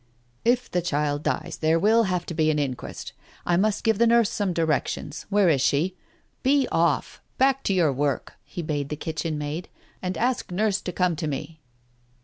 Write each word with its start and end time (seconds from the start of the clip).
"If 0.43 0.71
the 0.71 0.81
child 0.81 1.21
dies 1.21 1.57
there 1.61 1.77
will 1.77 2.05
have 2.05 2.25
to 2.25 2.33
be 2.33 2.49
an 2.49 2.57
inquest. 2.57 3.13
I 3.45 3.55
must 3.55 3.83
give 3.83 3.99
the 3.99 4.07
nurse 4.07 4.31
some 4.31 4.51
directions. 4.51 5.27
Where 5.29 5.47
is 5.47 5.61
she? 5.61 5.95
Be 6.41 6.67
off, 6.71 7.21
back 7.37 7.61
to 7.65 7.73
your 7.75 7.93
work!" 7.93 8.33
he 8.43 8.63
bade 8.63 8.89
the 8.89 8.95
kitchen 8.95 9.37
maid, 9.37 9.69
"and 10.01 10.17
ask 10.17 10.49
Nurse 10.51 10.81
to 10.81 10.91
come 10.91 11.15
to 11.17 11.27
me." 11.27 11.59